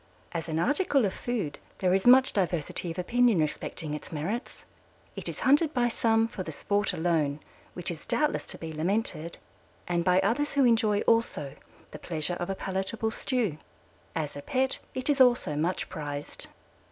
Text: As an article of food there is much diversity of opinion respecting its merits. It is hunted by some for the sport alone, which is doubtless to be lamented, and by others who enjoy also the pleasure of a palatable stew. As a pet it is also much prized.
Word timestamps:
As 0.31 0.49
an 0.49 0.57
article 0.57 1.05
of 1.05 1.13
food 1.13 1.59
there 1.77 1.93
is 1.93 2.07
much 2.07 2.33
diversity 2.33 2.89
of 2.89 2.97
opinion 2.97 3.37
respecting 3.37 3.93
its 3.93 4.11
merits. 4.11 4.65
It 5.15 5.29
is 5.29 5.41
hunted 5.41 5.75
by 5.75 5.89
some 5.89 6.27
for 6.27 6.41
the 6.41 6.51
sport 6.51 6.91
alone, 6.91 7.39
which 7.75 7.91
is 7.91 8.07
doubtless 8.07 8.47
to 8.47 8.57
be 8.57 8.73
lamented, 8.73 9.37
and 9.87 10.03
by 10.03 10.19
others 10.21 10.53
who 10.53 10.65
enjoy 10.65 11.01
also 11.01 11.53
the 11.91 11.99
pleasure 11.99 12.33
of 12.39 12.49
a 12.49 12.55
palatable 12.55 13.11
stew. 13.11 13.59
As 14.15 14.35
a 14.35 14.41
pet 14.41 14.79
it 14.95 15.07
is 15.07 15.21
also 15.21 15.55
much 15.55 15.87
prized. 15.87 16.47